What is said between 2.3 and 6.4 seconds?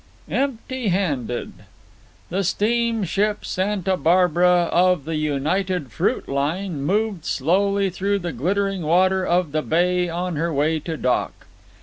The steamship Santa Barbara, of the United Fruit